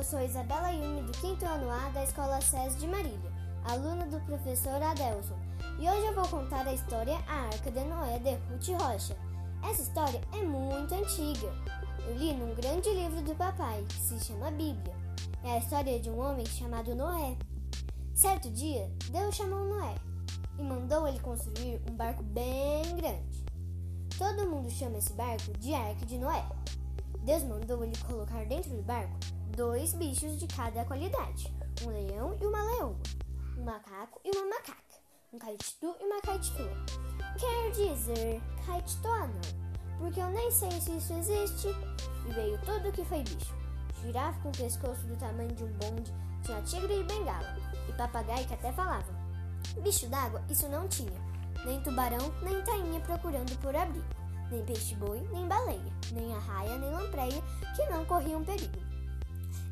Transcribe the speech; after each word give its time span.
eu 0.00 0.04
sou 0.04 0.24
Isabela 0.24 0.70
Yumi, 0.70 1.02
do 1.02 1.14
5 1.14 1.44
ano 1.44 1.70
A 1.70 1.90
da 1.90 2.02
Escola 2.02 2.40
SES 2.40 2.74
de 2.80 2.86
Marília, 2.86 3.30
aluna 3.66 4.06
do 4.06 4.18
professor 4.20 4.82
Adelson. 4.82 5.38
E 5.78 5.86
hoje 5.86 6.06
eu 6.06 6.14
vou 6.14 6.26
contar 6.26 6.66
a 6.66 6.72
história 6.72 7.18
A 7.28 7.48
Arca 7.48 7.70
de 7.70 7.84
Noé 7.84 8.18
de 8.18 8.30
Ruth 8.30 8.80
Rocha. 8.80 9.14
Essa 9.62 9.82
história 9.82 10.18
é 10.32 10.42
muito 10.42 10.94
antiga. 10.94 11.52
Eu 12.08 12.16
li 12.16 12.32
num 12.32 12.54
grande 12.54 12.88
livro 12.88 13.20
do 13.20 13.34
papai, 13.34 13.84
que 13.90 13.94
se 13.96 14.18
chama 14.20 14.50
Bíblia. 14.52 14.96
É 15.44 15.52
a 15.52 15.58
história 15.58 16.00
de 16.00 16.08
um 16.08 16.18
homem 16.18 16.46
chamado 16.46 16.94
Noé. 16.94 17.36
Certo 18.14 18.48
dia, 18.48 18.90
Deus 19.10 19.36
chamou 19.36 19.66
Noé 19.66 19.96
e 20.58 20.62
mandou 20.62 21.06
ele 21.06 21.20
construir 21.20 21.78
um 21.90 21.94
barco 21.94 22.22
bem 22.22 22.96
grande. 22.96 23.44
Todo 24.16 24.48
mundo 24.48 24.70
chama 24.70 24.96
esse 24.96 25.12
barco 25.12 25.52
de 25.58 25.74
Arca 25.74 26.06
de 26.06 26.16
Noé. 26.16 26.42
Deus 27.22 27.44
mandou 27.44 27.84
ele 27.84 27.96
colocar 28.06 28.44
dentro 28.46 28.70
do 28.70 28.82
barco 28.82 29.12
dois 29.54 29.92
bichos 29.92 30.38
de 30.38 30.46
cada 30.46 30.84
qualidade: 30.84 31.52
um 31.82 31.88
leão 31.88 32.36
e 32.40 32.46
uma 32.46 32.62
leoa, 32.62 32.96
um 33.58 33.62
macaco 33.62 34.20
e 34.24 34.30
uma 34.30 34.46
macaca, 34.46 34.96
um 35.32 35.38
caititu 35.38 35.94
e 36.00 36.04
uma 36.04 36.20
caititua. 36.22 36.72
Quer 37.38 37.70
dizer, 37.72 38.40
caititua 38.66 39.26
não, 39.26 39.98
porque 39.98 40.20
eu 40.20 40.30
nem 40.30 40.50
sei 40.50 40.70
se 40.70 40.96
isso 40.96 41.12
existe. 41.12 41.68
E 42.26 42.32
veio 42.32 42.58
tudo 42.62 42.88
o 42.88 42.92
que 42.92 43.04
foi 43.04 43.22
bicho: 43.22 43.54
girafa 44.02 44.40
com 44.40 44.52
pescoço 44.52 45.02
do 45.06 45.16
tamanho 45.16 45.52
de 45.52 45.64
um 45.64 45.72
bonde, 45.74 46.14
tinha 46.42 46.62
tigre 46.62 47.00
e 47.00 47.04
bengala, 47.04 47.56
e 47.86 47.92
papagaio 47.92 48.46
que 48.46 48.54
até 48.54 48.72
falava. 48.72 49.12
Bicho 49.82 50.08
d'água, 50.08 50.42
isso 50.48 50.66
não 50.68 50.88
tinha, 50.88 51.20
nem 51.66 51.82
tubarão, 51.82 52.32
nem 52.42 52.62
tainha 52.62 53.00
procurando 53.00 53.56
por 53.60 53.76
abrigo 53.76 54.19
nem 54.50 54.64
peixe-boi, 54.64 55.20
nem 55.32 55.46
baleia, 55.46 55.92
nem 56.12 56.34
arraia, 56.34 56.78
nem 56.78 56.90
lampreia, 56.90 57.42
que 57.76 57.86
não 57.86 58.04
corriam 58.04 58.44
perigo. 58.44 58.78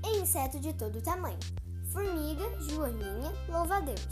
E 0.05 0.19
inseto 0.19 0.59
de 0.61 0.73
todo 0.73 1.03
tamanho, 1.03 1.39
formiga, 1.93 2.45
joaninha, 2.61 3.33
louva-a-Deus. 3.49 4.07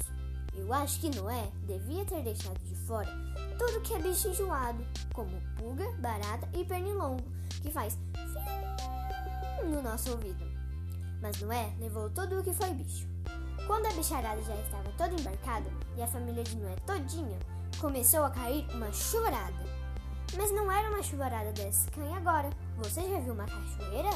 Eu 0.54 0.72
acho 0.72 1.00
que 1.00 1.14
Noé 1.14 1.50
devia 1.66 2.04
ter 2.04 2.22
deixado 2.22 2.58
de 2.64 2.74
fora 2.74 3.10
tudo 3.58 3.80
que 3.80 3.94
é 3.94 3.98
bicho 3.98 4.28
enjoado, 4.28 4.84
como 5.12 5.40
pulga, 5.56 5.90
barata 5.98 6.48
e 6.52 6.64
pernilongo, 6.64 7.22
que 7.62 7.70
faz 7.70 7.98
no 9.64 9.82
nosso 9.82 10.10
ouvido. 10.10 10.44
Mas 11.20 11.40
Noé 11.40 11.72
levou 11.78 12.10
tudo 12.10 12.38
o 12.38 12.42
que 12.42 12.52
foi 12.52 12.70
bicho. 12.74 13.06
Quando 13.66 13.86
a 13.86 13.92
bicharada 13.92 14.40
já 14.42 14.54
estava 14.56 14.90
toda 14.92 15.14
embarcada 15.20 15.68
e 15.96 16.02
a 16.02 16.06
família 16.06 16.44
de 16.44 16.56
Noé 16.56 16.76
todinha, 16.86 17.38
começou 17.80 18.24
a 18.24 18.30
cair 18.30 18.66
uma 18.74 18.92
chuvarada. 18.92 19.85
Mas 20.34 20.50
não 20.52 20.70
era 20.70 20.88
uma 20.88 21.02
chuvarada 21.02 21.52
dessa 21.52 21.90
cai 21.90 22.12
agora. 22.12 22.50
Você 22.78 23.02
já 23.02 23.20
viu 23.20 23.34
uma 23.34 23.46
cachoeira? 23.46 24.10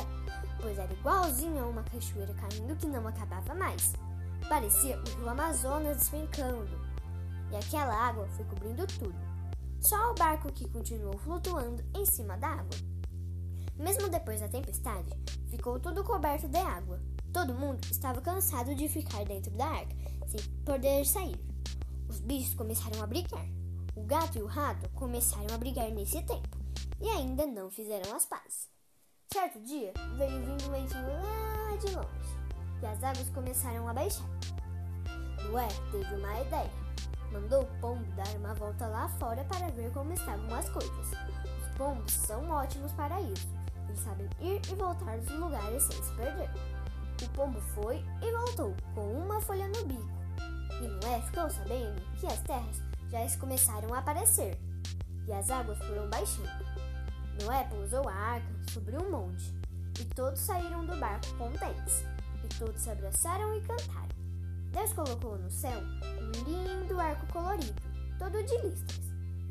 Pois 0.60 0.78
era 0.78 0.92
igualzinho 0.92 1.62
a 1.62 1.66
uma 1.66 1.82
cachoeira 1.82 2.34
caindo 2.34 2.76
que 2.76 2.86
não 2.86 3.06
acabava 3.06 3.54
mais. 3.54 3.92
Parecia 4.48 4.98
o 4.98 5.18
rio 5.18 5.28
Amazonas 5.28 5.98
despencando. 5.98 6.80
E 7.50 7.56
aquela 7.56 7.94
água 7.94 8.26
foi 8.36 8.44
cobrindo 8.46 8.86
tudo. 8.86 9.14
Só 9.80 10.10
o 10.10 10.14
barco 10.14 10.52
que 10.52 10.68
continuou 10.68 11.16
flutuando 11.18 11.82
em 11.94 12.04
cima 12.04 12.36
da 12.36 12.48
água. 12.48 12.76
Mesmo 13.76 14.08
depois 14.08 14.40
da 14.40 14.48
tempestade, 14.48 15.10
ficou 15.48 15.80
tudo 15.80 16.04
coberto 16.04 16.48
de 16.48 16.58
água. 16.58 17.00
Todo 17.32 17.54
mundo 17.54 17.80
estava 17.90 18.20
cansado 18.20 18.74
de 18.74 18.88
ficar 18.88 19.24
dentro 19.24 19.50
da 19.52 19.66
arca, 19.66 19.96
sem 20.26 20.40
poder 20.64 21.06
sair. 21.06 21.40
Os 22.08 22.20
bichos 22.20 22.54
começaram 22.54 23.02
a 23.02 23.06
brincar. 23.06 23.46
O 23.96 24.04
gato 24.04 24.38
e 24.38 24.42
o 24.42 24.46
rato 24.46 24.88
começaram 24.90 25.52
a 25.52 25.58
brigar 25.58 25.90
nesse 25.90 26.22
tempo 26.22 26.48
e 27.00 27.08
ainda 27.08 27.46
não 27.46 27.70
fizeram 27.70 28.14
as 28.14 28.24
pazes. 28.24 28.68
Certo 29.32 29.60
dia, 29.60 29.92
veio 30.16 30.44
vindo 30.44 30.64
um 30.66 30.70
ventinho 30.70 31.06
lá 31.06 31.76
de 31.76 31.94
longe 31.94 32.40
e 32.82 32.86
as 32.86 33.02
águas 33.02 33.28
começaram 33.30 33.88
a 33.88 33.92
baixar. 33.92 34.26
Noé 35.44 35.68
teve 35.90 36.14
uma 36.14 36.40
ideia. 36.40 36.70
Mandou 37.32 37.62
o 37.62 37.80
pombo 37.80 38.04
dar 38.12 38.28
uma 38.36 38.54
volta 38.54 38.86
lá 38.86 39.08
fora 39.08 39.44
para 39.44 39.70
ver 39.70 39.92
como 39.92 40.12
estavam 40.12 40.54
as 40.54 40.68
coisas. 40.68 41.06
Os 41.08 41.76
pombos 41.76 42.12
são 42.12 42.48
ótimos 42.50 42.92
para 42.92 43.20
isso. 43.20 43.48
Eles 43.88 44.00
sabem 44.00 44.28
ir 44.40 44.60
e 44.70 44.74
voltar 44.74 45.18
dos 45.18 45.30
lugares 45.30 45.82
sem 45.82 46.02
se 46.02 46.12
perder. 46.14 46.50
O 47.22 47.28
pombo 47.30 47.60
foi 47.74 48.04
e 48.22 48.32
voltou 48.32 48.74
com 48.94 49.12
uma 49.12 49.40
folha 49.40 49.68
no 49.68 49.84
bico. 49.84 50.10
E 50.82 50.88
Noé 50.88 51.20
ficou 51.22 51.50
sabendo 51.50 52.00
que 52.18 52.26
as 52.26 52.40
terras 52.40 52.89
já 53.10 53.38
começaram 53.38 53.92
a 53.92 53.98
aparecer 53.98 54.56
e 55.26 55.32
as 55.32 55.50
águas 55.50 55.78
foram 55.78 56.08
baixando. 56.08 56.48
Noé 57.42 57.64
pousou 57.64 58.08
a 58.08 58.14
arca 58.14 58.48
sobre 58.70 58.96
um 58.96 59.10
monte 59.10 59.52
e 59.98 60.04
todos 60.04 60.40
saíram 60.40 60.84
do 60.86 60.96
barco 60.96 61.26
contentes 61.36 62.04
e 62.44 62.48
todos 62.58 62.80
se 62.80 62.90
abraçaram 62.90 63.54
e 63.56 63.60
cantaram. 63.62 64.08
Deus 64.72 64.92
colocou 64.92 65.36
no 65.36 65.50
céu 65.50 65.80
um 65.80 66.30
lindo 66.44 67.00
arco 67.00 67.26
colorido, 67.32 67.82
todo 68.18 68.42
de 68.44 68.56
listras. 68.58 69.00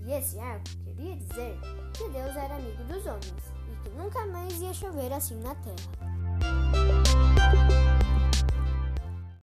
E 0.05 0.11
esse 0.13 0.39
arco 0.39 0.69
queria 0.85 1.17
dizer 1.17 1.59
que 1.93 2.09
Deus 2.09 2.35
era 2.35 2.55
amigo 2.55 2.83
dos 2.85 3.05
homens 3.05 3.53
e 3.69 3.83
que 3.83 3.95
nunca 3.95 4.25
mais 4.27 4.53
ia 4.61 4.73
chover 4.73 5.11
assim 5.11 5.39
na 5.41 5.53
terra. 5.55 6.08